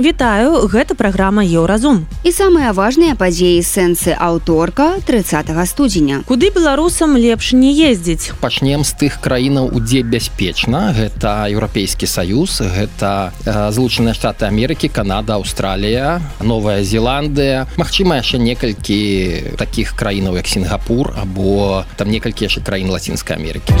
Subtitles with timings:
[0.00, 2.08] Вітаю, гэта праграма Еўразум.
[2.24, 6.24] І самыя важныя падзеі сэнсы аўторка 30 студзеня.
[6.24, 8.32] Куды беларусам лепш не ездзіць?
[8.40, 10.96] Пачнем з тых краінаў, удзе бяспечна.
[10.96, 17.68] Гэта еўрапейскі саюз, гэта злучаныя штаты Амерыкі, Канада, Аўстралія, Новая Зеландыя.
[17.76, 23.76] Магчыма, яшчэ некалькі такіх краінаў, як Сінгапур або там некалькі яшчэ краін лацінскай Амерыкі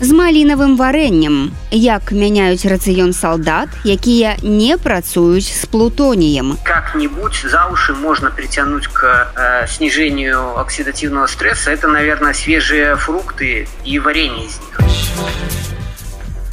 [0.00, 1.52] з малінавым варэннем.
[1.70, 6.58] Як мяняюць рацыён салдат якія не працуюць с плутоніем.
[6.64, 11.70] Как-нибудь за уши можно притянуть к э, снижению оксидативного стресса.
[11.70, 15.73] Это наверное свежие фрукты и варенье из них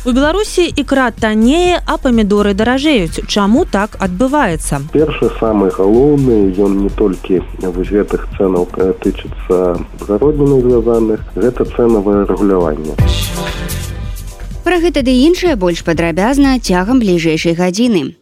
[0.03, 3.21] У Беларусі ікра таннее, а памідоры даражэюць.
[3.29, 4.81] Чаму так адбываецца?
[4.89, 8.65] Першы самы галоўны ён не толькі вось гэтых цэнаў
[8.97, 12.97] тычыцца гародніных звязаных, гэта цэнавае рэгуляванне.
[14.65, 18.17] Пра гэта ды іншае больш падрабязна цягам бліжэйшай гадзіны.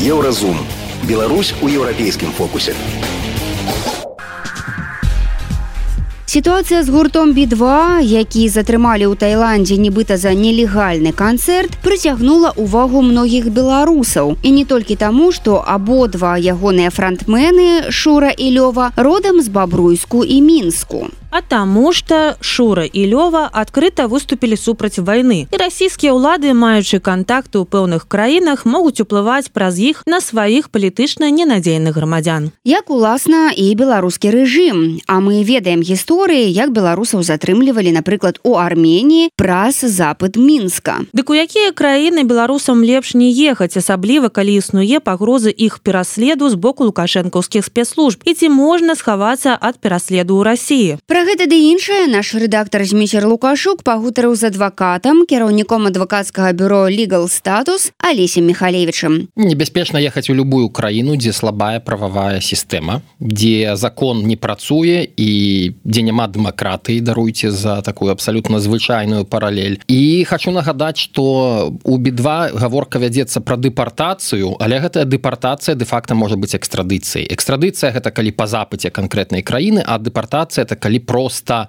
[0.00, 0.56] Еўразум.
[1.04, 2.72] Беларусь у еўрапейскім фокусе.
[6.36, 7.64] Сітуацыя з гуртом B2,
[8.04, 14.36] які затрымалі ў Тайландзе нібыта за нелегальны канцэрт, прыцягнула ўвагу многіх беларусаў.
[14.44, 20.44] І не толькі таму, што абодва ягоныя франтмены Шура і Лёва родам з бабруйску і
[20.44, 21.08] мінску.
[21.30, 25.46] А таму што Шура і Лёва адкрыта выступілі супраць вайны.
[25.50, 31.30] І расійскія ўлады, маючы кантакты ў пэўных краінах, могуць уплываць праз іх на сваіх палітычна
[31.30, 32.52] ненадзейных грамадзян.
[32.64, 39.30] Як уласна і беларускі рэжым, А мы ведаем гісторыі, як беларусаў затрымлівалі, напрыклад, у Арменіі
[39.36, 41.00] праз запад мінска.
[41.12, 46.54] Дык у якія краіны беларусам лепш не ехаць, асабліва калі існуе пагрозы іх пераследу з
[46.54, 50.98] боку лукашэнкаўскіх спецслужб і ці можна схавацца ад пераследу ў рассіі.
[51.06, 57.28] Пра гэта ды іншае наш рэдактар зміцер лукашук пагутарыў з адвакатам кіраўніком адвакацкага бюро legal
[57.32, 64.36] статус алесем михалевичам небяспечна ехаць у любую краіну дзе слабая прававая сістэма дзе закон не
[64.36, 65.30] працуе і
[65.84, 69.78] дзе няма дэмакратыі даруйце за такую абсалютна звычайную паралель.
[69.88, 76.36] І хочу нагадаць что у бі2 гаворка вядзецца пра дэпартацыю але гэтая дэпартацыя де-факта можа
[76.36, 77.30] быць экстрадыцыяй.
[77.30, 81.68] Экстрадыцыя гэта калі па запыце канкрэтнай краіны а дэпартацыя это калі просто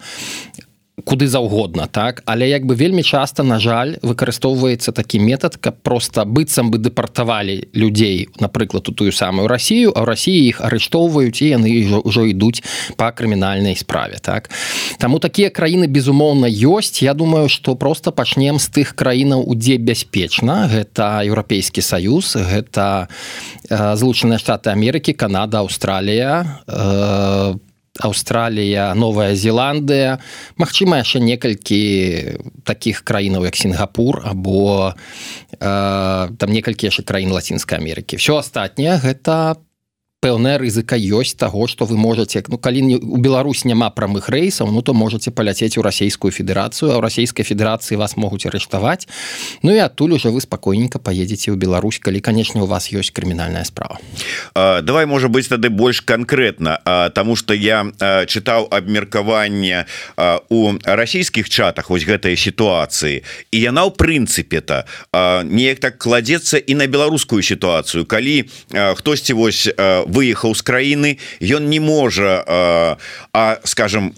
[1.03, 2.23] куды заўгодна так?
[2.25, 7.69] Але як бы вельмі часта на жаль выкарыстоўваецца такі метад каб просто быццам бы дэпартавалі
[7.73, 11.69] людзей напрыклад у тую самую Росію а ў рассіі іх арыштоўваюць і яны
[12.01, 12.65] ўжо ідуць
[12.97, 14.49] по крымінальнай справе так?
[14.97, 17.05] Таму такія краіны безумоўна ёсць.
[17.05, 20.65] Я думаю что просто пачнем з тых краінаў удзе бяспечна.
[20.65, 23.07] Гэта еўрапейскі саюз гэта
[23.69, 27.66] э, злучаныя штаты Амерыкі Канада Аўстралія по э,
[27.99, 30.19] Аўстралія новая Зеландыя.
[30.57, 31.81] Мачыма яшчэ некалькі
[32.63, 34.93] таких краінаў як Сінгапур або
[35.51, 38.17] э, там некалькі яшчэ краін лацінскай Амерыкі.
[38.17, 39.57] Все астатняе гэта
[40.17, 44.81] пэўная рызыка ёсць таго што вы можете ну калі у Беларусь няма прамых рэйсаў ну
[44.81, 49.05] то можете паляцець у расійскую федэрацыю а ў расійскай федэрацыі вас могуць арыштаваць.
[49.61, 53.61] Ну і адтуль уже вы спакойненько поедете ў Беларусь калі канешне у вас ёсць крымінальная
[53.61, 54.01] справа.
[54.57, 56.81] А, давай можа быть тады больш конкретно
[57.13, 59.85] тому что я а, чытаў абмеркаванне
[60.49, 63.21] у расійскіх чатах вось гэтай сітуацыі.
[63.53, 64.81] І яна ў прынцыпе то
[65.45, 68.09] неяк так кладзецца і на беларускую сітуацыю.
[68.09, 69.69] Калі хтосьці вось
[70.17, 71.11] выехаў з краіны
[71.45, 72.97] ён не можа а,
[73.33, 74.13] а скажем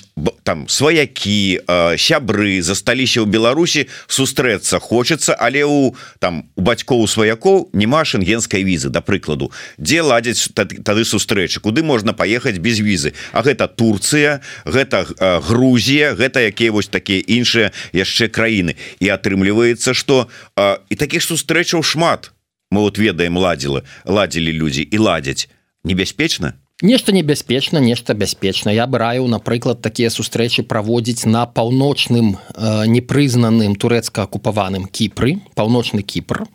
[0.48, 1.60] там сваякі
[2.00, 8.90] сябры засталіся ў Беларусі сустрэцца хочацца але у там у бацькоў сваякоў няма шенгенской візы
[8.94, 9.52] да прыкладу.
[9.78, 11.60] Дзе ладзяць тады сустрэчы?
[11.60, 13.14] Куды можна паехаць без візы?
[13.34, 15.06] А гэта Турцыя гэта
[15.42, 18.78] Грузія гэта якія вось такія іншыя яшчэ краіны.
[19.00, 22.32] І атрымліваецца что і таких сустрэчаў шмат.
[22.72, 25.50] Мы вот ведаем ладзіла ладзілі людзі і ладзяць
[25.84, 26.54] небяспечна?
[26.82, 28.70] Нешта небяспечна нешта бяспечна.
[28.70, 36.04] Я бы раю напрыклад такія сустрэчы праводзіць на паўночным э, непрызнаным турэцка акупаваным кіпры паўночны
[36.04, 36.48] кіпр.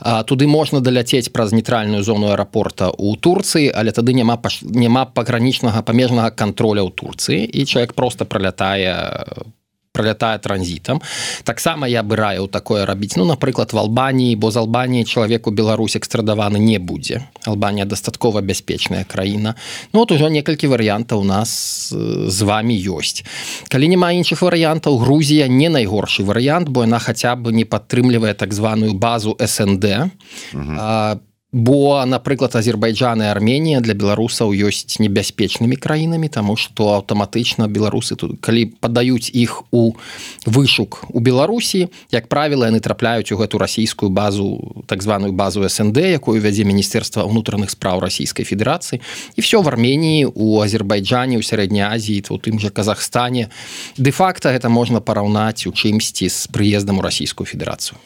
[0.00, 5.82] А, туды можна даляцець праз нейтральную зону аэрапорта у Турцыі але тады няма няма пагранічнага
[5.86, 8.90] памежнага контроля ў Турцыі і чалавек просто пролятае
[9.38, 9.59] по
[9.92, 11.00] пролятае транзітам
[11.44, 15.96] таксама я бы раю такое рабіць ну напрыклад в албаніі бо з албаніі чалавеку Беларусь
[15.96, 19.54] экстрадаваны не будзе албанія дастаткова бяспечная краіна
[19.92, 23.26] ну вот ужо некалькі варыянтаў у нас з вами ёсць
[23.68, 28.54] калі няма іншых варыянтаў Грузія не найгоршы варыянт бо яна хаця бы не падтрымлівае так
[28.54, 30.10] званую базу снд
[31.52, 38.38] бо напрыклад азербайджан і армения для беларусаў ёсць небяспечнымі краінамі тому что аўтаматычна беларусы тут
[38.38, 39.98] калі падаюць іх у
[40.46, 45.98] вышук у беларусі як правіла яны трапляюць у гэту расійскую базу так званую базу снд
[45.98, 49.02] якую вядзе міністэрства ўнутраных спраў расійскай федерацыі
[49.34, 53.50] і все в армении у азербайджане у сярэдняй азіі у тым же казахстане.
[53.96, 57.98] Де-факта это можна параўнаць у чымсьці з прыездам у расійскую федерацыю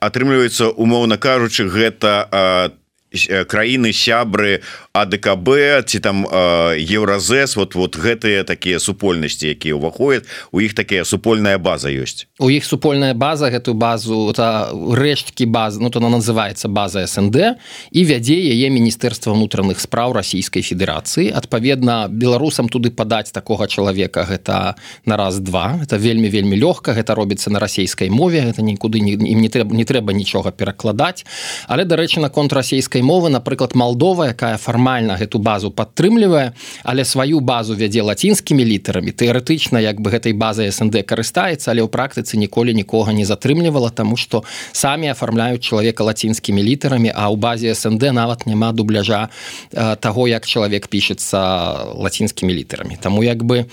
[0.00, 2.71] атрымліваецца умоўна кажучы гэта
[3.46, 4.60] краіны сябры
[4.92, 5.48] АДКБ
[5.86, 11.88] ці там еўразэс вот вот гэтыя такія супольнасці якія ўваходят у іх такая супольная база
[11.92, 12.26] ёсць.
[12.40, 17.60] У іх супольная база гэтую базу это рэшткі баз ну то она называется база СНД
[17.90, 24.74] і вядзе яе міністэрства унутраных спраў расійскай Федерацыі адпаведна беларусам туды падаць такога чалавека гэта
[25.04, 29.40] на раз два это вельмі вельмі лёгка гэта робіцца на расійскай мове это нікуды ім
[29.40, 31.24] не трэба не трэба нічога перакладаць.
[31.68, 36.52] Але дарэчы наконт расійскай мовы напрыклад Малдова якая фарма фармальна гэту базу падтрымлівае
[36.82, 39.12] але сваю базу вядзе лацінскімі літарамі.
[39.14, 44.16] Тэарэтычна як бы гэтай базай СНД карыстаецца але ў практыцы ніколі нікога не затрымлівала тому
[44.16, 49.30] что самі афармляюць чалавека лацінскімі літарамі а ў базе СНД нават няма дубляжа
[49.72, 51.38] э, таго як чалавек пішецца
[51.94, 52.98] лацінскімі літарамі.
[53.00, 53.64] Таму як бы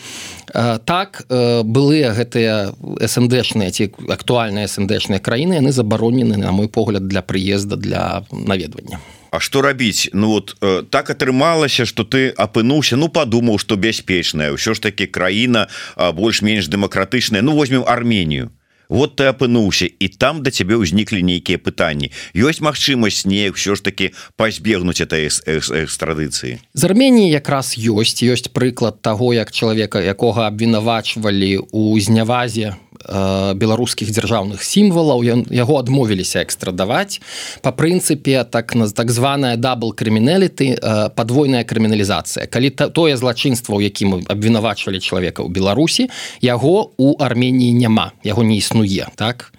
[0.53, 2.71] э, так э, былыя гэтыя
[3.01, 8.99] СНДшныя ці актуальныя СНДшныя краіны яны забаронены на мой погляд для прыезда для наведвання
[9.31, 14.51] А что рабіць Ну вот э, так атрымалася что ты апынуўся Ну подумаў что бяспечная
[14.53, 15.67] ўсё ж таки краіна
[15.97, 18.51] больш-менш дэмакратычная Ну возьмем Армению.
[18.89, 23.85] Вот ты апынуўся і там да цябе ўзніклі нейкія пытанні ёсць магчымасць не ўсё ж
[23.85, 31.69] таки пазбегнуць этой экстрадыцыі з Арменії якраз ёсць ёсць прыклад того як чалавека якога абвінавачвалі
[31.69, 35.23] у знявазе Э, беларускіх дзяржаўных сімвалаў.
[35.23, 37.21] Ён яго адмовіліся экстрадаваць.
[37.61, 42.47] По прынцыпе так на так званая дабл крымінэліты э, подвойная крыміналізацыя.
[42.47, 46.09] Калі та, тое злачынства у якім абвінавачвалі чалавека ў беларусі
[46.41, 48.11] яго у армении няма.
[48.23, 49.53] Яго не існуе так?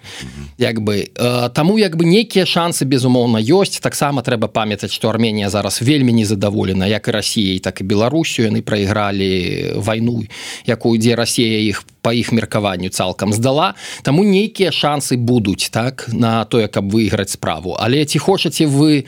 [0.57, 3.81] Як бы э, таму як бы нейкія шансы безумоўна ёсць.
[3.81, 8.43] Таксама трэба памятаць что армения зараз вельмі незадаволена як і Росіяй так і беларусю.
[8.43, 10.23] Яны прайгралі вайну
[10.65, 16.45] якую ідзе Росія іх по іх меркаванню цалкам здала таму нейкія шансы будуць так на
[16.45, 17.75] тое каб выйграць справу.
[17.79, 19.05] Але ці хочаце вы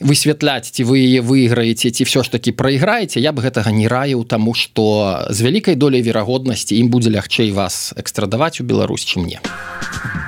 [0.00, 4.24] высвятляць ці вы яе выйграеце ці все ж таки прайграеце я бы гэтага не раіў
[4.24, 9.40] таму что з вялікай доляй верагоднасці ім будзе лягчэй вас экстрадаваць у Беларусь чым мне.
[9.44, 10.23] а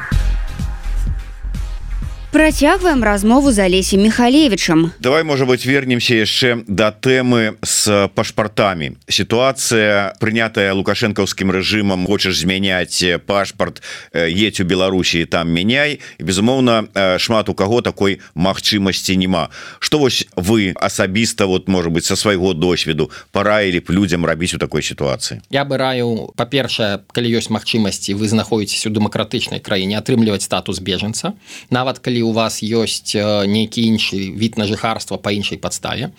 [2.36, 4.92] Працягваем размову за Алесем Михалевичам.
[5.00, 9.00] Давай можа быть вернемся яшчэ да тэмы с пашпартамі.
[9.08, 13.80] Сітуацыя прынятая лукашэнкаўскім рэжымам хочаш змяняць пашпарт
[14.12, 16.84] едь у Беларусі там мяняй і безумоўна
[17.16, 19.48] шмат у каго такой магчымасці няма.
[19.80, 24.58] Што вось вы асабіста вот можа быть со свайго досведу параілі б людзям рабіць у
[24.60, 25.40] такой сітуацыі.
[25.48, 31.32] Я бы раю па-першае, калі ёсць магчымасці вы знаходзіцеся у дэмакратычнай краіне атрымліваць статус бежанца
[31.72, 36.10] нават калі у вас ёсць нейкі іншы від на жыхарства па іншай падставе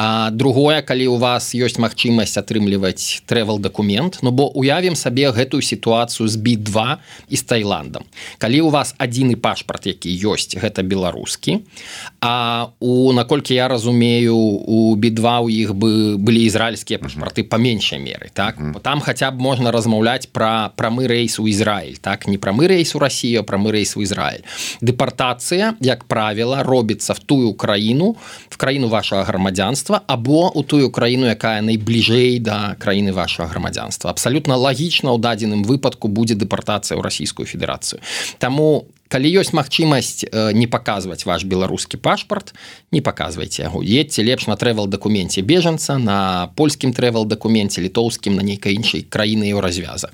[0.00, 5.58] А другое калі у вас ёсць магчымасць атрымліваць тревел документ Ну бо уявім сабе гэтую
[5.58, 8.06] сітуацыю з бі2 і з Таиландам
[8.38, 11.66] калі у вас адзіны пашпарт які ёсць гэта беларускі
[12.22, 17.98] А у наколькі я разумею у бі2 у іх бы былі ізраильскія пашпарты па меншай
[17.98, 18.54] меры так?
[18.54, 18.80] Mm -hmm.
[18.80, 22.28] там хаця б можна размаўляць пра прамы рэйс у Ізраиль так?
[22.28, 24.46] Не прамы рэйс у Росію прамы рэйс у Ізраиль
[24.80, 28.16] дэпартацыя як правіла робіцца в тую краіну
[28.48, 34.10] в краіну вашага грамадзянства грамадзянства або у тую краіну якая найбліжэй да краіны вашага грамадзянства.
[34.10, 38.00] Абсалютна лагічна ў дадзеным выпадку будзе дэпартацыя ў расійскую федэрацыю.
[38.38, 42.54] Таму калі ёсць магчымасць э, не паказваць ваш беларускі пашпарт
[42.92, 43.82] не паказвайце яго.
[43.82, 49.52] Едьце лепш на трэвел дакуменце бежанца на польскім трэвел дакуменце літоўскім на нейкай іншай краіны
[49.52, 50.12] ў развяза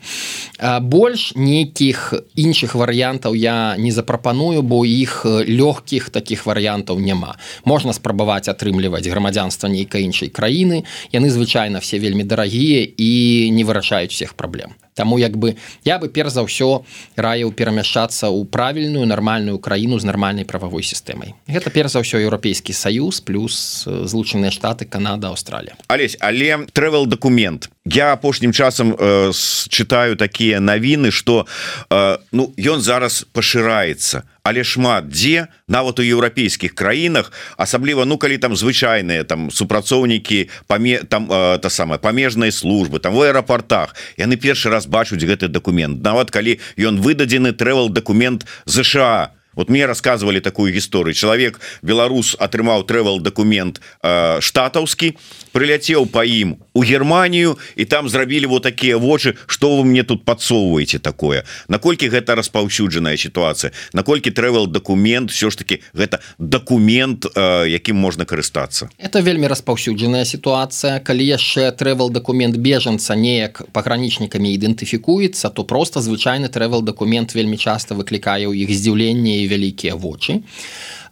[0.80, 7.36] больш нейкіх іншых варыянтаў я не запрапаную бо іх лёгкіх таких варыянтаў няма.
[7.64, 10.84] Можна спрабаваць атрымліваць грамадзянства нейкай іншай краіны.
[11.12, 16.08] Яны звычайна все вельмі дарагія і не вырашаюць всех праблем Таму як бы я бы
[16.08, 16.86] перш за ўсё
[17.18, 21.34] раіў перамяшчацца ў правільную нармальную краіну з нармальнай прававой сістэмай.
[21.50, 25.74] Гэта перш за ўсё еўрапейскі саюз плюс злучаныя штаты Канада Аўстралія.
[25.90, 29.30] Алесь але трэвел документ я апошнім часам э,
[29.68, 31.46] чытаю такія навіны что
[31.90, 34.24] э, ну ён зараз пашыраецца.
[34.42, 41.04] Але шмат дзе нават у еўрапейскіх краінах асабліва ну калі там звычайныя там супрацоўнікі паме
[41.04, 46.00] там э, та самая памежнай службы там в аэрапортах яны першы раз бачуць гэты документ
[46.02, 51.14] нават калі ён выдадзены трэвел документ ЗША вот мне рассказывали такую гісторыю.
[51.14, 55.16] Чалавек беларус атрымаў тревел документ э, штатаўскі
[55.54, 59.34] прыляцеў по ім у Германію і там зрабілі вот такія вочы.
[59.46, 61.44] Что вы мне тут подсоўваеце такое?
[61.68, 63.72] Наколькі гэта распаўсюджаная сітуацыя?
[63.92, 68.90] Наколькі тревел документ все ж таки гэта документ э, якім можна карыстацца?
[68.98, 70.98] Это вельмі распаўсюджаная сітуацыя.
[70.98, 77.94] Калі яшчэ тревел документ бежанца неяк пагранічнікамі ідэнтыфікуецца то просто звычайны тревел документ вельмі часто
[77.94, 80.42] выклікае ў іх здзіўленне і вялікія вочы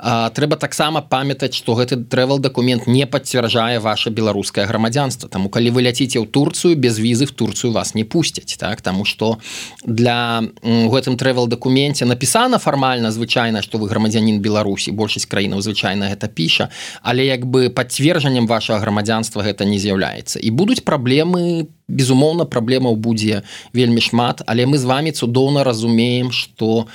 [0.03, 5.87] трэба таксама памятаць что гэты тревел документ не пацвярджае ваше беларускае грамадзянство таму калі вы
[5.87, 8.81] ляціце ў турцыю без візы в турцыю вас не пусцяць так?
[8.83, 9.39] Таму что
[9.85, 16.27] для гэтым тревел докуменце напісана фармальна звычайна что вы грамадзянин беларусі большасць краінаў звычайна гэта
[16.27, 16.71] піша
[17.03, 20.43] але як бы пацверджаннем вашего грамадзянства гэта не з'яўляецца.
[20.43, 23.43] І будуць праблемы по безумоўна праблемаў будзе
[23.73, 26.87] вельмі шмат але мы з вами цудоўна разумеем что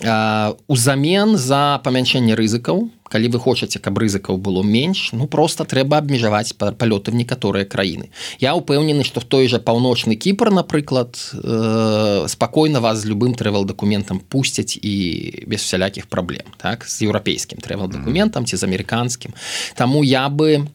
[0.00, 2.90] узамен за памяншэнне рызыкаў.
[3.06, 8.10] Калі вы хочаце каб рызыкаў было менш ну просто трэба абмежаваць палёты в некаторыя краіны.
[8.40, 13.64] Я упэўнены что в той жа паўночны кіпр напрыклад э, спакойна вас з любым трэвел
[13.64, 16.84] документам пусцяць і без всялякіх праблем так?
[16.84, 19.30] З еўрапейскім трэвел документам ці з амерыканскім.
[19.76, 20.66] Таму я бы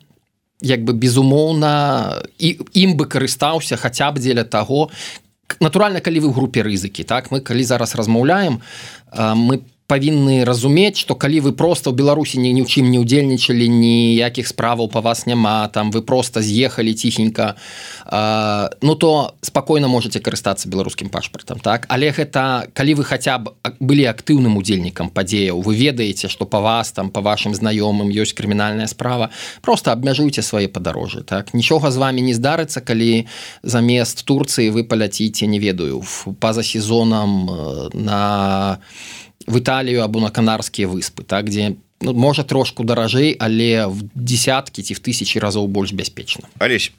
[0.62, 4.92] як бы безумоўна і ім бы карыстаўся хаця б дзеля таго
[5.58, 7.34] натуральна калі вы ў групе рызыкі так?
[7.34, 8.62] Мы калі зараз размаўляем
[9.18, 13.66] мы павінны разумець что калі вы просто ў беларусі ні ні ў чым не удзельнічалі
[13.66, 17.58] ніякіх справаў по вас няма там вы просто з'ехалі ціхенька
[18.82, 21.86] ну то спакойна можете карыстацца беларускім пашпартам так?
[21.90, 26.92] Але гэта калі вы хаця б былі актыўным удзельнікам падзеяў вы ведаеце что по вас
[26.92, 29.30] там по вашим знаёмым ёсць крымінальная справа.
[29.62, 31.54] Просто абмяжуйте свае падарожжы так?
[31.54, 33.26] Нічога з вами не здарыцца калі
[33.64, 36.04] замест турцыі вы паляціце не ведаю
[36.40, 38.80] па-за сезонам на
[39.50, 44.82] в італію або на канарскія выспы так где ну, можа трошку даражэй але в десяткі
[44.86, 46.94] ці в тысячи разоў больш бяспечна Алесь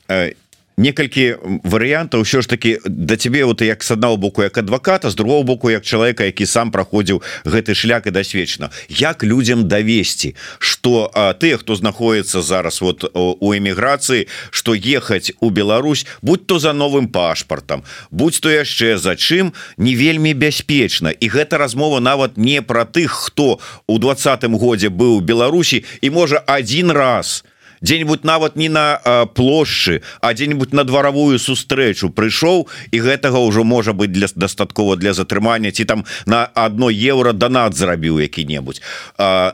[0.81, 5.15] некалькі варыянтаў ўсё ж таки да цябе вот як с аднаго боку як адваката з
[5.15, 11.13] другого боку як чалавека які сам праходзіў гэты шлях і дасвечна як людям давесці что
[11.15, 17.09] тыя хто знаходіцца зараз вот у эміграцыі что ехаць у Беларусь будь то за новым
[17.13, 21.11] пашпартам будь то яшчэ за чым не вельмі бяспечна.
[21.11, 26.39] І гэта размова нават не про тых хто у двадцатым годзе быў Беларусі і можа
[26.47, 27.50] один раз то
[27.83, 33.93] дзе-нибудь нават не на плошчы а дзе-нибудь на дваравую сустрэчу прыйшоў і гэтага ўжо можа
[33.93, 38.83] быть для дастаткова для затрымання ці там на одно евро донат зрабіў які-небудзь.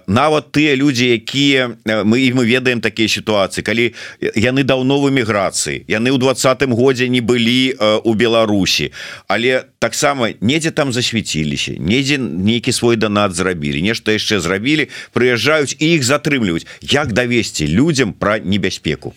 [0.06, 3.94] Нават тыя людзі якія мы і мы ведаем такія сітуацыі калі
[4.34, 8.92] яны даўно в эміграцыі яны ў двадцатым годзе не былі у Беларусі
[9.28, 15.86] але таксама недзе там засвяціліся недзе нейкі свой донат зрабілі нешта яшчэ зрабілі прыязджаюць і
[15.94, 16.66] іх затрымліваюць.
[16.80, 19.14] Як давесці людям про небяспеку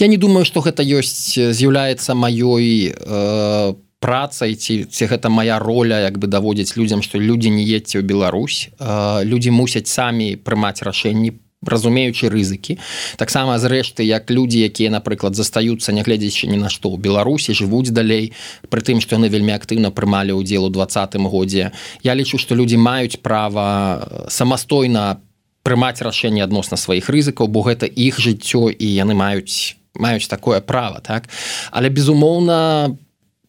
[0.00, 6.00] я не думаю что гэта ёсць з'яўляецца маёй э, працай ці ці гэта моя роля
[6.02, 8.68] як бы даводзіць людям что людзі не едце ў Беларусь.
[8.78, 12.78] Э, людзі мусяць самі прымаць рашэнні по разумеючы рызыкі.
[13.16, 18.32] Таксама зрэшты як людзі якія напрыклад застаюцца нягледзячы ні на што ў беларусі жывуць далей
[18.68, 21.72] пры тым што яны вельмі актыўна прымалі ўдзел у двадцатым годзе.
[22.02, 25.20] Я лічу што людзі маюць права самастойна
[25.64, 31.00] прымаць рашэнне адносна сваіх рызыкаў бо гэта іх жыццё і яны маюць маюць такое права
[31.00, 31.26] так?
[31.72, 32.94] Але безумоўна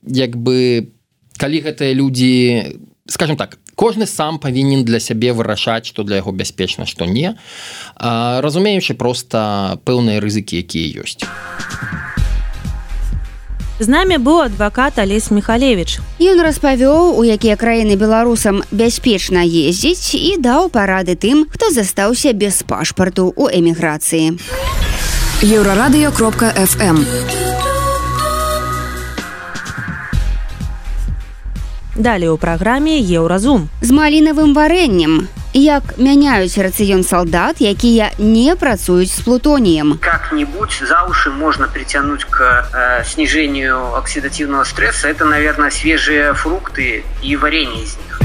[0.08, 0.88] як бы
[1.38, 2.32] калі гэтыя людзі
[3.08, 7.36] скажем так кожны сам павінен для сябе вырашаць што для яго бяспечна што не
[8.00, 11.20] разумеючы просто пэўныя рызыкі якія ёсць
[13.76, 16.00] З намі быў адвакат Алесь Михалевич.
[16.16, 22.64] Ён распавёў, у якія краіны беларусам бяспечна ездзіць і даў парады тым, хто застаўся без
[22.64, 24.40] пашпарту ў эміграцыі.
[25.44, 27.04] Еўрарадыё кропка FM.
[32.00, 33.68] Далей у праграме еўразум.
[33.84, 35.28] З малінавым варэннем.
[35.56, 39.98] Як мяняюць рацыён салдат, якія не працуюць з плутоніем.
[40.02, 45.08] Как-нибудь за уши можно притянуть к э, снижению оксидативного стресса.
[45.08, 48.20] Это, наверное, свежие фрукты и варенье из них.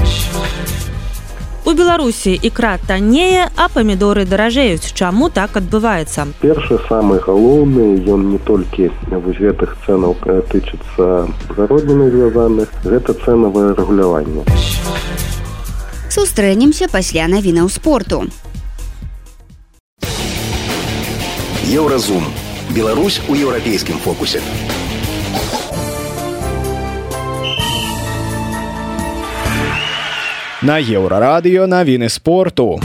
[1.64, 4.90] У Беларусі ікра таннее, а памідоры даражэюць.
[4.92, 6.26] Чаму так адбываецца?
[6.42, 10.18] Першы самы галоўны ён не толькі вось гэтых цэнаў
[10.50, 14.42] тычыцца гародніны звязаных, гэта цэнавае рэгуляванне.
[16.10, 18.24] Сустрэнемся пасля навінаў спорту.
[21.70, 22.26] Еўразум.
[22.74, 24.42] Беларусь у еўрапейскім фокусе.
[30.62, 32.80] На еўрарадыё навіны спорту.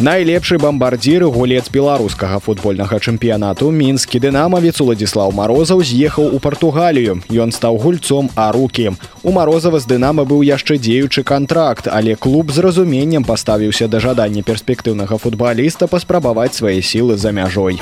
[0.00, 7.18] Найлепшы бамбардзір гулец беларускага футбольнага чэмпіянату мінскі дынамавец уладзіслаў марозаў з'ехаў у партугалію.
[7.28, 12.48] Ён стаў гульцом а рукі у марозава з дынама быў яшчэ дзеючы контракт але клуб
[12.48, 17.76] з разуменнем паставіўся да жадання перспектыўнага футбаліста паспрабаваць свае сілы за мяжой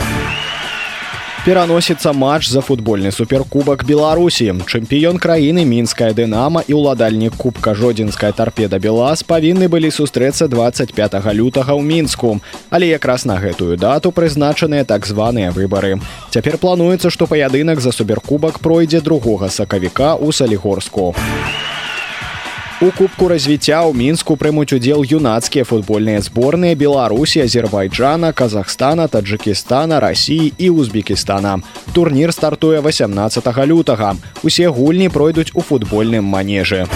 [1.49, 4.53] пераносіцца матч за футбольны суперкубак беларусі.
[4.69, 10.93] Чэмпіён краіны мінская дынама і ўладальнік кубка жодзінская тарпеда белаз павінны былі сустрэцца 25
[11.33, 12.45] лютага ў мінску.
[12.69, 15.97] Але якраз на гэтую дату прызначаныя так званыя выбары.
[16.29, 21.17] Цяпер плануецца што паядынак за суперкубак пройдзе другога сакавіка ў салігорску
[22.81, 29.99] у У кубку развіцця ў мінску прымуць удзел юнацкія футбольныя зборныя беларусі азербайджана казахстана таджикістана
[29.99, 31.59] россии і узбекістана.
[31.93, 34.15] Турнір стартуе 18 лютага.
[34.47, 36.87] Усе гульні пройдуць у футбольным манежы.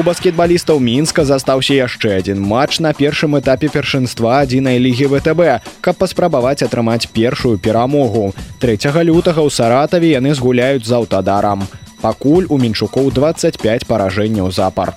[0.00, 5.94] У баскетбалістаў мінска застаўся яшчэ адзін матч на першым этапе першынства адзінай лігі втб каб
[6.00, 8.32] паспрабаваць атрымаць першую перамогу.
[8.64, 11.68] 3 лютага ў саратаве яны згуляюць з аўтадарам.
[11.68, 14.94] у пакуль у менчукоў 25 паражэнняў запар.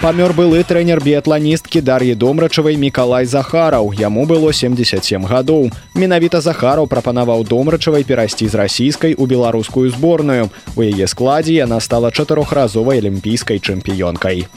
[0.00, 3.92] Памёр былы трэнер біятланісткі дар'і домрачавай мікалай захараў.
[3.92, 5.68] Яму было 77 гадоў.
[5.92, 10.48] Менавіта захараў прапанаваў домрачавай перайсці з расійскай у беларускую зборную.
[10.72, 14.48] У яе складзе яна стала чатырохразовай алімпійскай чэмпіёнкай.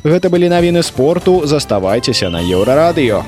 [0.00, 1.44] Гэта былі навіны спорту.
[1.44, 3.20] Заставайцеся на еўрарадыё.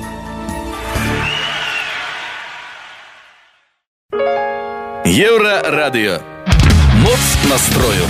[5.04, 6.37] Еўрарадыё
[6.98, 8.04] моц настрою.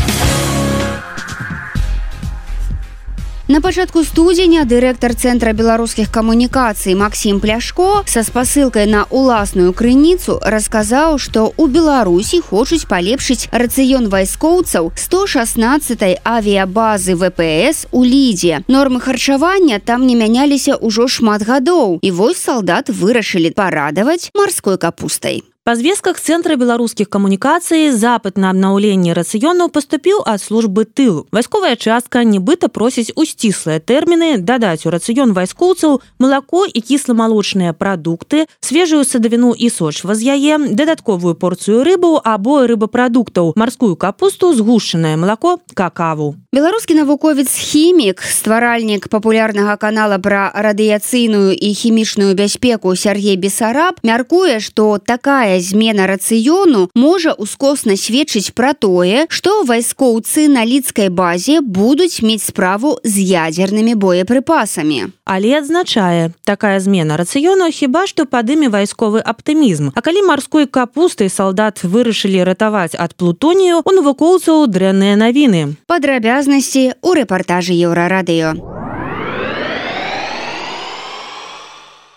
[3.48, 11.16] На пачатку студзеня дырэктар цэнтра беларускіх камунікацый Макссім пляшко са спасылкай на уласную крыніцу расказаў,
[11.16, 18.64] што ў Беларусі хочуць палепшыць рацыён вайскоўцаў 116 авіябазы ВПС у лідзе.
[18.68, 22.04] Нормы харчавання там не мяняліся ўжо шмат гадоў.
[22.04, 25.40] І вось салдат вырашылі парадаваць марской капустай.
[25.68, 31.26] Па звестках цэнтра беларускіх камунікацый запыт на абнаўленне рацыёнаў паступіў ад службы тылу.
[31.28, 38.48] Вайсковая частка нібыта просіць у сціслыя тэрміны дадаць у рацыён вайскоўцаў малако і кісламалочныя прадукты,
[38.64, 45.60] свежую садавіну і сочва з яе, дадатковую порцыю рыбу або рыбапрадуктаў, марскую капусту, згушанае малако,
[45.76, 46.32] какаву.
[46.48, 54.96] Беларускі навуковец хімік, стваральнік папулярнага канала пра радыяцыйную і хімічную бяспеку Сергей Бесараб мяркуе, што
[54.96, 62.46] такая змена рацыёну можа ускосна сведчыць пра тое, што вайскоўцы на лідскай базе будуць мець
[62.46, 65.12] справу з ядзернымі боепрыпасамі.
[65.24, 69.92] Але адзначае, такая змена рацыёну хіба што падыме вайсковы аптымізм.
[69.94, 75.76] А калі марской капустай салдат вырашылі ратаваць ад плутонію, у навукоўцаў дрэнныя навіны.
[75.86, 78.77] Падрабязнасці ў рэпартажы еўрарадыё.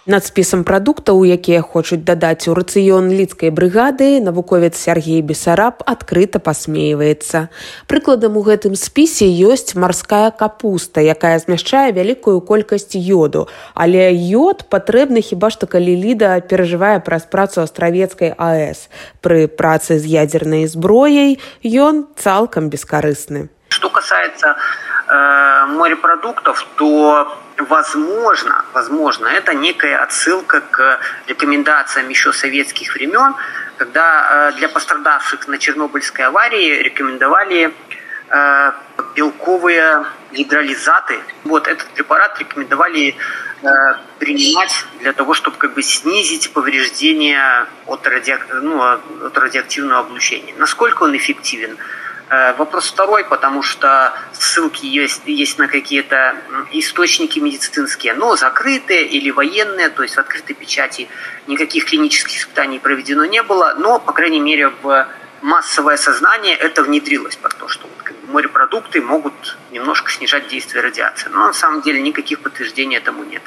[0.05, 7.53] Над спісам прадуктаў, якія хочуць дадаць у рацыён лідскай брыгады, навуковец Сергей Бесараб адкрыта пасмейваецца.
[7.85, 13.45] Прыкладам у гэтым спісе ёсць марская капуста, якая змяшчае вялікую колькасць ёду.
[13.77, 18.89] Але ёд патрэбны хіба што калі ліда перажывае праз працу астравецкай АС.
[19.21, 23.53] Пры працы з ядзернай зброяй ён цалкам бескарысны.
[23.71, 24.57] Что касается
[25.07, 33.33] э, морепродуктов, то возможно, возможно, это некая отсылка к рекомендациям еще советских времен,
[33.77, 37.73] когда э, для пострадавших на Чернобыльской аварии рекомендовали
[38.29, 38.71] э,
[39.15, 40.03] белковые
[40.33, 41.21] гидролизаты.
[41.45, 43.15] Вот этот препарат рекомендовали
[43.63, 43.67] э,
[44.19, 48.37] принимать для того, чтобы как бы снизить повреждения от, ради...
[48.61, 50.53] ну, от радиоактивного облучения.
[50.57, 51.77] Насколько он эффективен?
[52.31, 56.37] Э, вопрос второй, потому что ссылки есть, есть на какие-то
[56.71, 61.09] источники медицинские, но закрытые или военные, то есть в открытой печати
[61.47, 65.07] никаких клинических испытаний проведено не было, но, по крайней мере, в
[65.41, 67.89] массовое сознание это внедрилось, про то, что
[68.29, 71.27] морепродукты могут немножко снижать действие радиации.
[71.27, 73.41] Но на самом деле никаких подтверждений этому нет.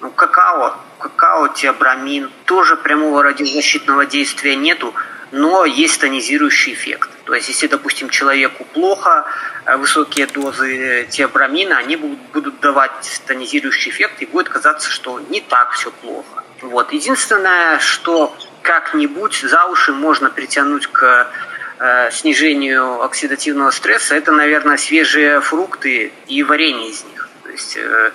[0.00, 4.92] Ну, какао, какао, теобрамин, тоже прямого радиозащитного действия нету,
[5.30, 7.13] но есть тонизирующий эффект.
[7.24, 9.24] То есть, если, допустим, человеку плохо,
[9.64, 15.72] э, высокие дозы теобрамина, они будут давать тонизирующий эффект, и будет казаться, что не так
[15.72, 16.44] все плохо.
[16.60, 16.92] Вот.
[16.92, 21.30] Единственное, что как-нибудь за уши можно притянуть к
[21.78, 28.12] э, снижению оксидативного стресса, это, наверное, свежие фрукты и варенье из них, то есть э,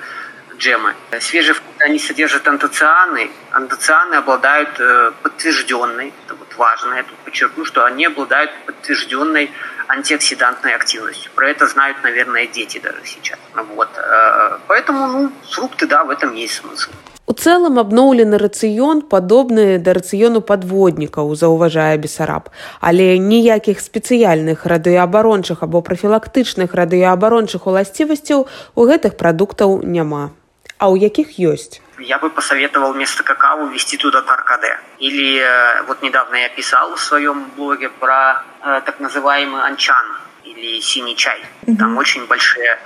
[0.60, 0.93] джемы.
[1.19, 3.32] Свежие фрукты они содержат антоцианы.
[3.52, 9.52] Антоцианы обладают э, подтвержденной, это вот важно, я тут подчеркну, что они обладают подтвержденной
[9.88, 11.32] антиоксидантной активностью.
[11.34, 13.39] Про это знают, наверное, дети даже сейчас.
[13.76, 13.89] Вот.
[13.98, 16.91] Э, поэтому, ну, фрукты, да, в этом есть смысл.
[17.26, 22.50] У цэлым абноўлены рацыён падобны да рацыёну падводнікаў заўважае бесараб
[22.82, 30.34] але ніякіх спецыяльных радыёабарончых або прафілактычных радыёабарончых уласцівасцяў у гэтых прадуктаў няма
[30.80, 31.84] а ў якіх ёсць?
[32.00, 37.00] Я бы посоветовал вместо какао ввести туда каркаде или э, вот недавно я писал в
[37.00, 40.06] своем блоге про э, так называемый анчан
[40.44, 41.44] или синий чай.
[41.68, 41.78] Mm-hmm.
[41.78, 42.80] там очень большие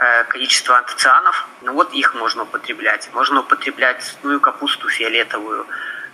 [0.00, 3.08] Э, количество антоцианов, ну вот их можно употреблять.
[3.12, 5.66] Можно употреблять цветную капусту фиолетовую,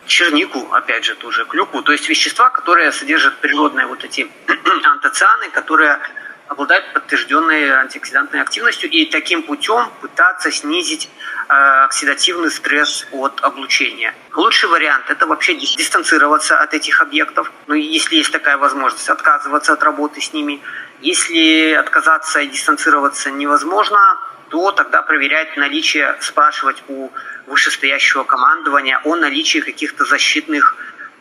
[0.07, 4.27] чернику, опять же, ту же клюкву, то есть вещества, которые содержат природные вот эти
[4.85, 5.99] антоцианы, которые
[6.48, 11.09] обладают подтвержденной антиоксидантной активностью и таким путем пытаться снизить
[11.48, 11.52] э,
[11.85, 14.14] оксидативный стресс от облучения.
[14.35, 19.83] Лучший вариант– это вообще дистанцироваться от этих объектов, ну, если есть такая возможность, отказываться от
[19.83, 20.61] работы с ними.
[21.00, 27.11] Если отказаться и дистанцироваться невозможно, то тогда проверять наличие, спрашивать у
[27.46, 30.76] вышестоящего командования о наличии каких-то защитных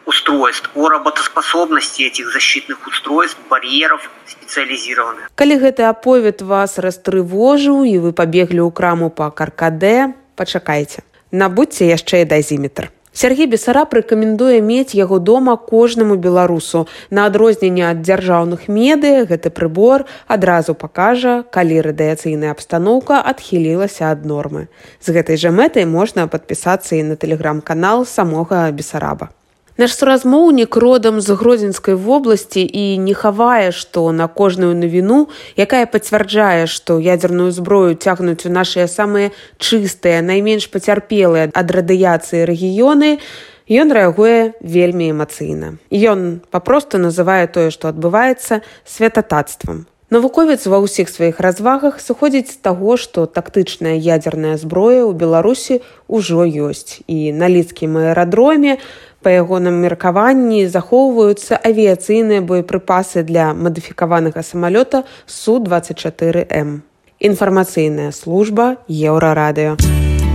[0.05, 5.29] устройств, о работоспособности этих защитных устройств, барьеров специализированных.
[5.35, 11.03] Калі гэты аповед вас растрывожыў і вы пабеглі ў краму па каркадэ, пачакайце.
[11.31, 12.91] Набудзьце яшчэ і дазіметр.
[13.13, 16.87] Сергей Бесараб рэкамендуе мець яго дома кожнаму беларусу.
[17.13, 24.65] На адрозненне ад дзяржаўных медыя гэты прыбор адразу пакажа, калі радыяцыйная абстаноўка адхілілася ад нормы.
[24.97, 29.29] З гэтай жа мэтай можна падпісацца і на тэлеграм-канал самога бесараба.
[29.77, 36.69] Наш суразмоўнік родам з гродзенскай вобласці і не хавае, што на кожную навіну, якая пацвярджае,
[36.69, 43.17] што ядзерную зброю цягнуць у нашыя самыя чыстыя, найменш пацярпелыя ад радыяцыі рэгіёны,
[43.65, 45.81] ён рэагуе вельмі эмацыйна.
[45.89, 49.89] Ён папросту называе тое, што адбываецца святататствам.
[50.13, 56.45] Навуковец ва ўсіх сваіх развагах сыходзіць з таго, што тактычная ядзерная зброя ў Беларусі ўжо
[56.45, 57.01] ёсць.
[57.09, 58.77] І на лідкім аэрадроме
[59.23, 66.83] Па ягоным меркаванні захоўваюцца авіяцыйныя боепрыпасы для мадыфікаванага самалёта су-24М.
[67.23, 69.79] Інфармацыйная служба еўрарадыё.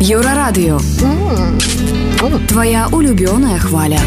[0.00, 0.80] Еўрарадыё.
[2.48, 4.00] Твая улюбёная хваля.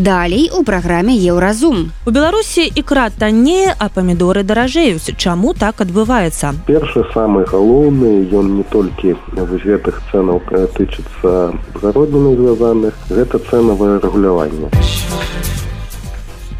[0.00, 1.92] Далей у праграме еўразум.
[2.06, 5.12] У Беларусі ікра таннее, а памідоры даражэюць.
[5.20, 6.56] Чаму так адбываецца?
[6.64, 10.40] Першы самы галоўны ён не толькі вось гэтых цэнаў
[10.72, 14.72] тычыцца гародніны звязаных, гэта цэнавае рэгуляванне.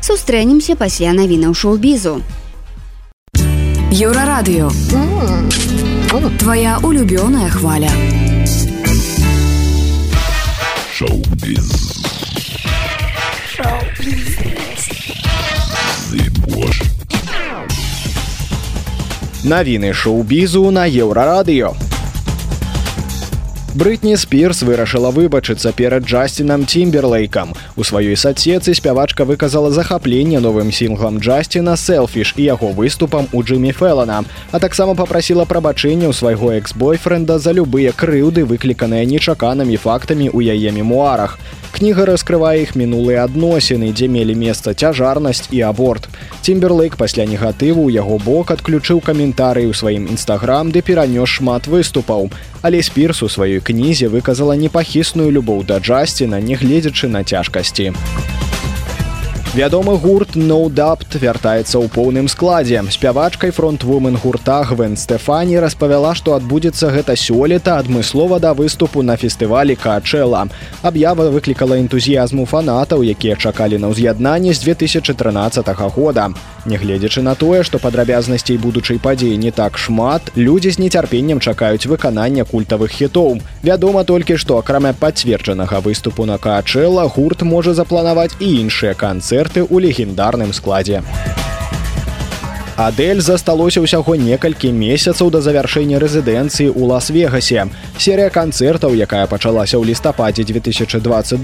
[0.05, 2.21] Сустрэнемся пасля навінаў шоу-бізу.
[3.89, 4.69] Еўрарадыё.
[6.37, 7.89] Твая улюбёная хваля.
[10.93, 11.90] Шоу-біз.
[19.51, 21.75] Навіны шоу-бізу на еўрарадыё.
[23.75, 27.51] Брытні спірс вырашыла выбачыцца перад джасцінам цімберлейкам.
[27.77, 33.73] У сваёй сацецы спявачка выказала захапленне новым сінглам джасціна селфіш і яго выступам у Джиммі
[33.73, 40.51] Фэлана, а таксама попрасіла прабачэння ў свайго экс-бойфренда за любыя крыўды, выкліканыя нечаканымі фактамі ў
[40.51, 41.39] яе мемуарах.
[41.71, 46.11] Кніга раскрывае іх мінулыя адносіны, дзе мелі месца цяжарнасць і аборт.
[46.43, 52.29] Цімберлейк пасля негатыву ў яго бок адключыў каментарый у сваім нстаграм, ды перанёс шмат выступаў.
[52.63, 57.23] Але спірс у сваёй кнізе выказала непахісную любоў да джасціна, нягледзячы на
[57.61, 57.93] цяжкасці.
[59.51, 62.85] Вядомы гурт ноудапт вяртаецца ў поўным складзе.
[62.87, 69.75] Спявачкай фронтвумен гурта Гвен Стэфані распавяла, што адбудзецца гэта сёлета адмыслова да выступу на фестывалі
[69.75, 70.47] Качэла.
[70.87, 75.67] Аб'ява выклікала энтузіязму фанатаў, якія чакалі на ўз'яднанне з 2013
[75.99, 76.31] года.
[76.71, 82.47] Нягледзячы на тое, што падрабязнасцей будучай падзеі не так шмат, людзі з нецярпеннем чакаюць выканання
[82.47, 83.43] культавых хітоў.
[83.67, 89.65] Вядома толькі, што акрамя пацверджанага выступу на Качэла гурт можа запланаваць і іншыя канцэрты канцэрты
[89.65, 91.01] ў легендарным складзе.
[92.81, 97.69] Адель засталося ўсяго некалькі месяцаў да завяршэння рэзідэнцыі ў лас-вегасе.
[98.01, 101.37] Серыя канцэртаў, якая пачалася ў лістападзе 2022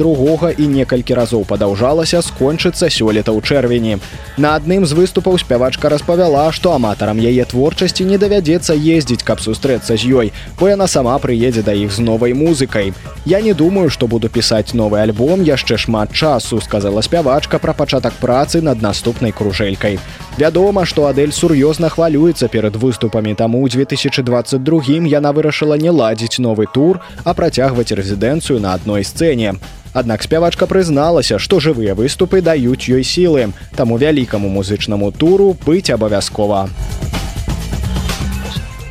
[0.57, 4.01] і некалькі разоў падаўжалася, скончыцца сёлета ў чэрвені.
[4.41, 9.93] На адным з выступаў спявачка распавяла, што аматарам яе творчасці не давядзецца ездзіць, каб сустрэцца
[9.93, 12.97] з ёй, бо яна сама прыедзе да іх з новай музыкай.
[13.29, 18.17] Я не думаю, што буду пісаць новы альбом яшчэ шмат часу, сказала спявачка пра пачатак
[18.25, 20.01] працы над наступнай кружэлькай.
[20.39, 26.67] Вядома, што Адель сур'ёзна хвалюецца перад выступамі таму ў 2022 яна вырашыла не ладзіць новы
[26.67, 29.57] тур, а працягваць рэзідэнцыю на адной сцэне.
[29.97, 36.69] Аднак спявачка прызналася, што жывыя выступы даюць ёй сілы, таму вялікаму музычнаму туру быць абавязкова.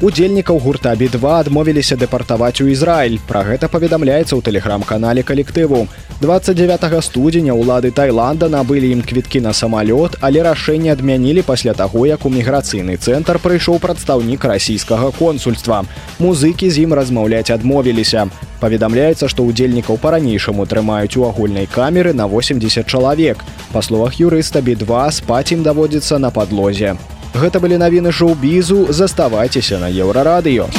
[0.06, 3.18] Удзельнікаў гурта B2 адмовіліся дэпартаваць у Ізраіль.
[3.26, 5.88] Пра гэта паведамляецца ў тэлеграм-канале калектыву.
[6.22, 12.22] 29 студзеня ўлады Тайланда набылі ім квіткі на самалёт, але рашэнне адмянілі пасля таго, як
[12.22, 15.82] у міграцыйны цэнтр прыйшоў прадстаўнік расійскага консульства.
[16.22, 18.30] Музыкі з ім размаўляць адмовіліся.
[18.62, 23.42] Паведамляецца, што ўдзельнікаў па-ранейшаму трымаюць у агульнай камеры на 80 чалавек.
[23.74, 26.94] Па словах юрыста B2 спаць ім даводзіцца на падлозе.
[27.36, 30.72] Гэта былі навіны шоу-бізу, заставайцеся на еўрарадыё.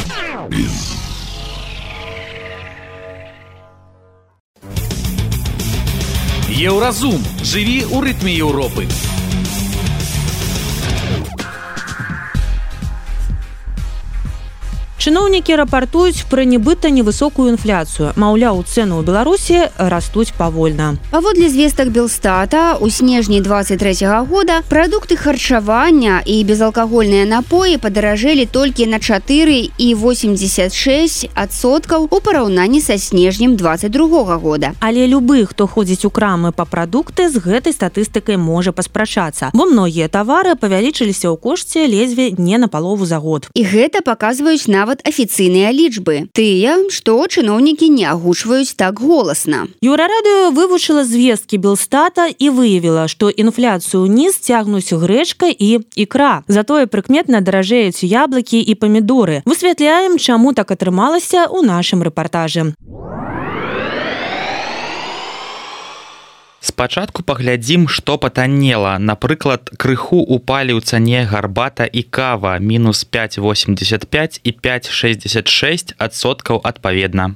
[6.57, 8.89] Еўразум жыві ў рытме Еўропы.
[15.07, 18.11] Чыноўнікі рапартуюць пра нібыта невысокую інфляцыю.
[18.19, 20.99] Маўляў, цэны ў Беларусі растуць павольна.
[21.15, 28.87] Паводле звестак Белстата у снежні 23 -го года прадукты харчавання і безалкагольныя напоі падаражэлі толькі
[28.87, 34.73] на 4 і 86 адсоткаў у параўнанні са снежнем 22 -го года.
[34.81, 40.09] Але любы, хто ходзіць у крамы па прадукты з гэтай статыстыкай можа паспрачацца, бо многія
[40.09, 43.47] тавары павялічыліся ў кошце лезве не на палову за год.
[43.55, 46.29] І гэта паказваюць нават афіцыйныя лічбы.
[46.33, 49.67] Тыя, што чыноўнікі не агучваюць так голасна.
[49.83, 56.45] Юрарадыё вывучыла звесткі Белстата і выявіла, што інфляцыю ўніз цягнуць грэчка і ікра.
[56.49, 59.43] Затое прыкметна даражэюць яблыкі і памідоры.
[59.45, 62.73] Высвятляем, чаму так атрымалася ў нашым рэпартажы.
[66.67, 68.99] Спачатку паглядзім што патаннела.
[68.99, 72.59] Напрыклад крыху упалі ў цане гарбата і кава.
[72.59, 77.33] Мінус 585 і 566 адсоткаў адпаведна.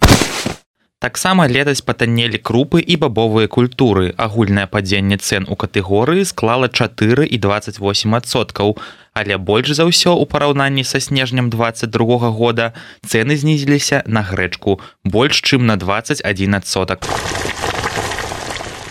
[1.00, 4.12] Таксама летась патаннелі крупы і бабовыя культуры.
[4.20, 8.76] Агульнае падзенне цен у катэгорыі склала 4 і 28 адсоткаў.
[9.16, 15.40] Але больш за ўсё ў параўнанні са снежнем 22 года цены знізіліся на грэчку больш
[15.40, 17.08] чым на 21 адсотак.
[17.08, 17.49] у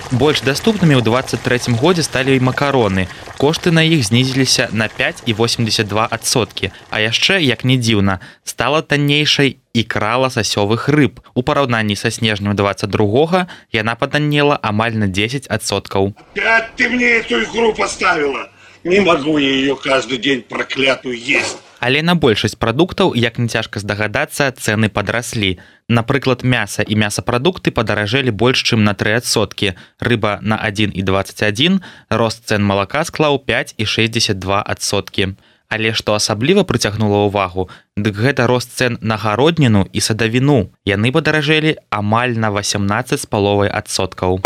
[0.10, 3.06] Больш даступнымі ў 23 годзе сталі і макароны.
[3.38, 6.74] Кошты на іх знізіліся на 5,82 адсоткі.
[6.89, 11.22] А яшчэ, як не дзіўна, стала таннейшай і крала сасёвых рыб.
[11.38, 16.17] У параўнанні са снежнем 22 яна патаннела амаль на 10 адсоткаў.
[16.74, 18.50] ты мне эту игру поставила.
[18.84, 21.62] Не могу я ее каждый день проклятую есть.
[21.80, 25.58] Але на большасць прадуктаў, як не цяжка здагадацца, цэны падраслі.
[25.88, 29.74] Напрыклад, мяса і мясапрадукты падаражэлі больш, чым на тры адсоткі.
[30.00, 35.36] Рыба на 1 і 21, рост цэн малака склаў 5 і 62 адсоткі.
[35.70, 40.74] Але што асабліва прыцягнула ўвагу, дык гэта рост цэн на гародніну і садавіну.
[40.86, 44.42] Яны падаражэлі амаль на 18 з паловай адсоткаў.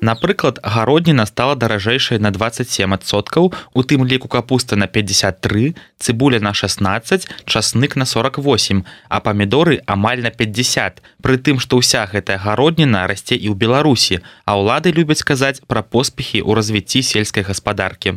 [0.00, 7.28] Напрыклад, гародніна стала даражэйшай на 27соткаў, у тым ліку капуста на 53, цыбуля на 16,
[7.44, 11.02] часнык на 48, а памідоры амаль на 50.
[11.20, 15.84] Пры тым, што ўся гэтая гародніна расце і ў Беларусі, а ўлады любяць казаць пра
[15.84, 18.16] поспехі ў развіцці сельскай гаспадаркі.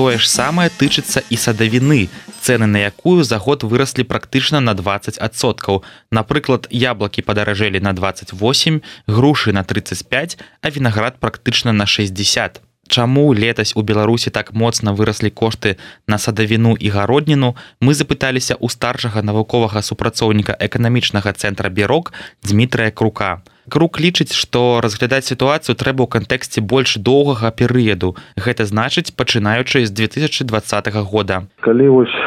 [0.00, 2.08] Тое ж самае тычыцца і садавіны
[2.40, 9.52] цены на якую за год выраслі практычна на 20соткаў напрыклад яблокі падаражэлі на 28 грушы
[9.52, 15.76] на 35 а вінаград практычна на 60 Чаму летась у беларусі так моцна выраслі кошты
[16.10, 22.10] на садавіну і гародніну мы запыталіся ў старшага навуковага супрацоўніка эканамічнага цэнтра бюрок
[22.42, 23.46] дмітрая крука.
[23.70, 28.18] Круг лічыць што разглядаць сітуацыю трэба ў кантэксце больш доўгага перыяду.
[28.34, 31.46] Гэта значыць пачынаючы з 2020 года.
[31.62, 32.18] Калі вось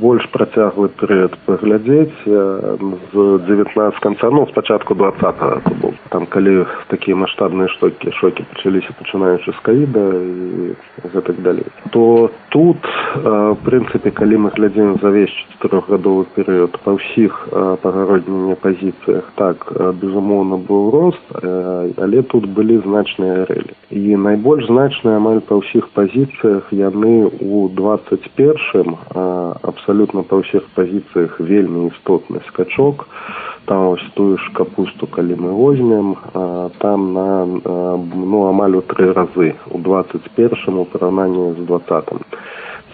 [0.00, 5.94] больш працяглы перыяд паглядзець з 19 канца ну спачатку 20 был.
[6.10, 10.74] Там калі такія маштабныя штокі шокі пачаліся пачынаючы з каіда і
[11.14, 12.78] гэтак далей то тут
[13.64, 17.48] прынцыпе калі мы глядзім завесь трохгадовы перыяд па ўсіх
[17.82, 19.66] пагароднення пазіцыях так
[20.02, 26.72] безумоўна быў рост але тут былі значныя рэлі і найбольш значныя амаль па ўсіх пазіцыях
[26.72, 28.98] яны у 21
[29.62, 33.08] абсалютна па ўсіх пазіцыях вельмі істотны скачок.
[33.66, 36.16] Там ось тую ж капусту калі мы возьмем
[36.78, 39.54] там на ну амаль у тры разы.
[39.70, 42.24] У двадцать першым у параўнанні з двадцатым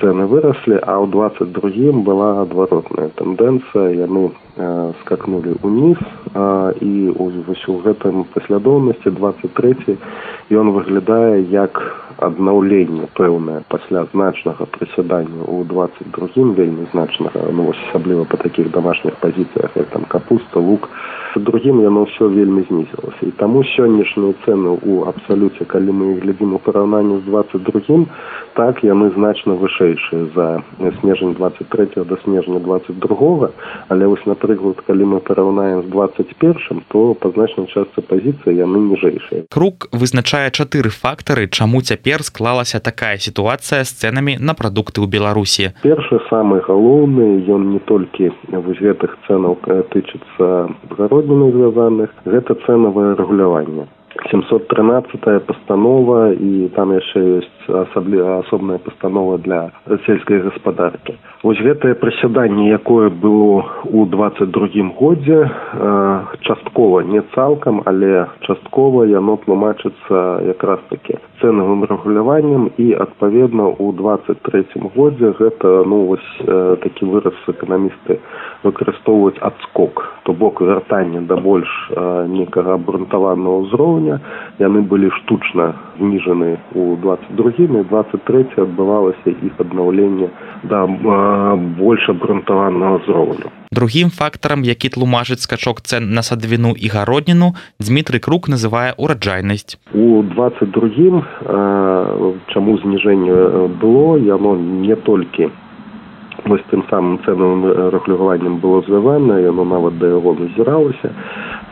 [0.00, 3.96] цены выросли а ў двадцать другим была адваротная тэндэнцыя.
[3.96, 6.00] Яны э, скакнули ўніз
[6.34, 9.98] э, і вось у гэтым паслядоўнасці двадцать третий
[10.50, 11.78] ён выглядае як
[12.18, 19.16] аднаўленне пэўнае пасля значнага прысядання ў двадцать другим вельмі значнага ну асабліва по таких домашніх
[19.20, 20.88] пазіцыях як там капуста лук.
[21.36, 23.20] Другим яно ўсё вельмі знізілася.
[23.28, 28.06] І таму сённяшнія цены у абсалюце калі мы глядзім у параўнанні з двадцать другим
[28.56, 30.64] так яны значна вышэйшыя за
[31.00, 33.50] снежань двадцать третьего до снежня двадцать другого.
[33.88, 38.78] Але вось напрыклад калі мы параўнаем з двадцать першым то па значнай частцы пазіцыі яны
[38.94, 39.50] ніжэйшыя.
[39.50, 45.74] Круг вызначае чатыры фактары чаму цяпер склалася такая сітуацыя з цэнамі на прадукты ў беларусі.
[45.82, 49.58] Першы самы галоўны ён не толькі вось гэтых цэнаў
[49.90, 53.90] тычыцца гародніны звязаных гэта цэнавае рэгуляванне
[54.30, 59.70] 713 постанова і там яшчэ ёсць асаблі асобная постанова для
[60.06, 67.82] сельскай гаспадаркі вось гэтае прысяданне якое было у двадцать другім годзе э, часткова не цалкам
[67.84, 75.84] але часткова яно тлумачыцца якраз таки цэнавым рэгуляваннем і адпаведна у двадцать третьем годзе гэта
[75.86, 78.18] ну вось э, такі выраз эканамісты
[78.64, 80.02] выкарыстоўваюць адскок.
[80.24, 84.18] То бок вяртання да больш э, некага абрунтаванага ўзроўня.
[84.58, 90.32] Яны былі штучна зніжаны у двадцать другім і двадцать третье адбывалася іх аднаўленне
[90.64, 97.52] да э, больш абрунтаванага ўзроўню другім фактарам які тлумачыць скачок цен на садавіну і гародніну
[97.88, 105.52] дмітрый круг называе ураджайнасць у двадцать другім э, чаму зніжэнне было яно не толькі
[106.46, 111.12] вось тым самым цэнавым рэгуляваннем было звязана яно нават да яго назіралася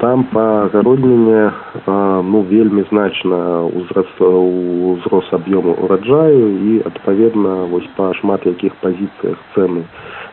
[0.00, 1.52] там па гародніне
[1.86, 9.84] ну вельмі значна узрос узрос аб'ёму ураджаю і адпаведна вось па шмат якіх пазіцыях цэны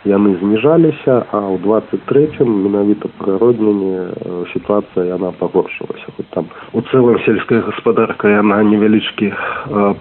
[0.06, 6.10] яны зніжаліся а ў двадцать третьем менавіта прыродніне сітуацыя яна пагоршылася.
[6.18, 9.34] Хоць там у цэлым сельская гаспадарка яна невялічкі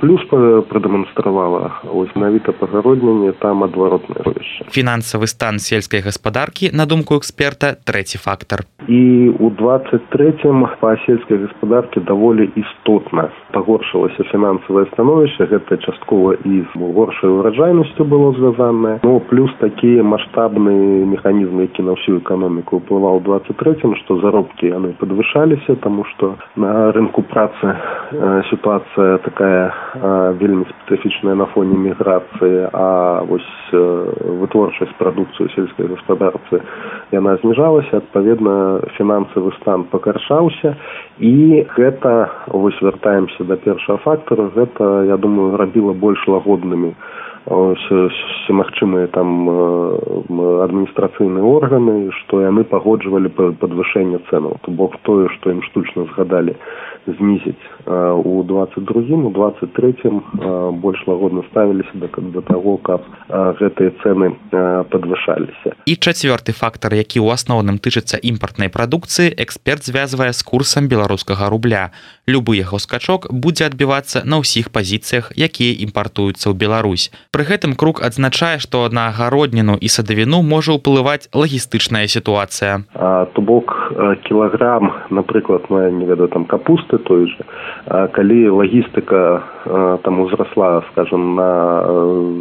[0.00, 0.24] плюс
[0.72, 1.84] прадэманстравала.
[1.92, 8.64] Ось менавіта пагародніне там адваротнае ровішча фінансавы стан сельскай гаспадаркі на думку эксперта трэці фактор
[8.88, 16.62] і у двадцать третьем па сельскай гаспадаркі даволі істотна пагоршылася фінансавае становішча гэта часткова і
[16.62, 19.00] з горшай ураджайнасцю было звязанае.
[19.02, 24.94] Но плюс такі маштабныя механізмы які на ўсю эканоміку ўплываў двадцать третьем што заробкі яны
[25.00, 27.74] падвышаліся таму што на рынку працы
[28.12, 33.78] э, сітуацыя такая э, вельмі спецыфічная на фоне міграцыі а вось э,
[34.40, 36.62] вытворчасць прадукцыю сельскай гаспадарцы
[37.12, 38.80] яна зніжалася адпаведна
[39.40, 40.76] фінансавы стан пакаршаўся
[41.18, 46.94] і гэта вось вяртаемся да першага фактара гэта я думаю рабіла больш лагоднымі
[47.46, 49.48] все магчымыя там
[50.60, 56.54] адміністрацыйныя органы што яны пагоджвалі падвышэнне цэнаў то бок тое што ім штучна згадалі
[57.06, 57.64] знізіць
[58.24, 60.20] у двадцать другім у двадцать третьем
[60.82, 64.36] больш лагодна ставіліся да да таго каб гэтыя цэны
[64.92, 65.72] падвышаліся.
[65.86, 71.90] І чацвёрты фактар які ў асноўным тычыцца імпартнай прадукцыі эксперт звязвае з курсам беларускага рубля.
[72.28, 77.08] Любы яго скачок будзе адбівацца на ўсіх пазіцыях якія імпартуюцца ў Беларусь.
[77.32, 82.84] Пры гэтым круг адзначае што на агародніну і садавіну можа ўплываць лагістычная сітуацыя.
[83.32, 83.72] То бок
[84.28, 87.44] кілаграм напрыклад моя не ведаю там капуст кошты той же.
[88.12, 89.42] Калі лагістыка
[90.04, 91.50] там узрасла скажем на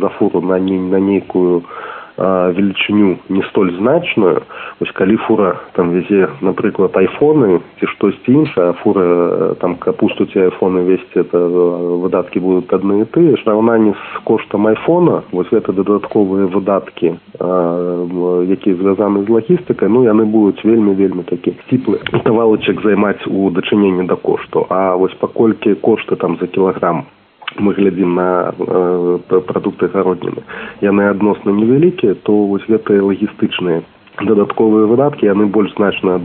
[0.02, 1.64] за фуру на не на нейкую
[2.20, 4.44] велічыню не столь значную.
[4.82, 10.84] Ось калі фура там везе напрыклад айфоны ці штосьці іншае фура там капусту ці айфоны
[10.84, 11.40] весці это
[12.04, 18.76] выдаткі будуць адны і тыя ж раўнанні з коштам айфона вось гэта дадатковыя выдаткі якія
[18.76, 24.16] звязаны з лагістыкай ну яны будуць вельмі вельмі такі сціплы кавалачак займаць у дачыненні да
[24.16, 27.06] кошту а вось паколькі кошты там за кілаграм
[27.60, 30.44] мы глядзім на э, прадукты гародніны
[30.82, 33.84] яны адносна невялікія то вось гэтыя лагістычныя
[34.26, 36.18] дадатковыя выдаткі яны больш значна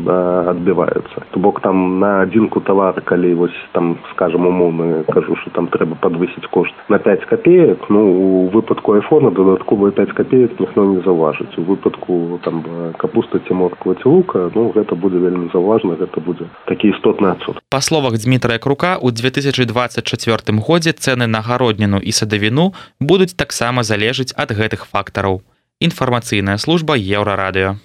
[0.51, 5.69] адбіваюцца то бок там на адзінку тавара калі вось там скажем умоўны кажу что там
[5.69, 11.01] трэба подвысіць кошт на пять копеек ну у выпадку айфона дадатковыя пять копеек ніхто не
[11.03, 12.65] заўважыць у выпадку там
[12.99, 17.61] капуста ці морква ці лука ну гэта будзе вельмі заўважна гэта будзе такі істотны адсуд
[17.71, 24.35] па словах дмітрая крука у 2024 годзе цены на гародніну і садавіну будуць таксама залежыць
[24.37, 25.43] ад гэтых фактараў
[25.85, 27.77] інфармацыйная служба еўрарадыё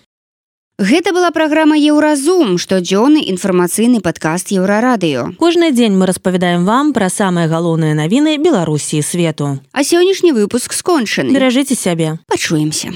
[0.79, 5.35] Гэта была праграма Еўразум, штодзённы інфармацыйны падкаст еўрарадыё.
[5.35, 9.59] Кожны дзень мы распавядаем вам пра самыя галоўныя навіны Беларусі і свету.
[9.75, 11.35] А сённяшні выпуск скончаны.
[11.35, 12.15] Беражыце сябе.
[12.31, 12.95] Пачуемся.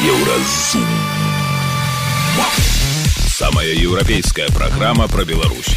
[0.00, 0.88] Еўразум.
[3.28, 5.76] Самая европейская программа про Беларусь.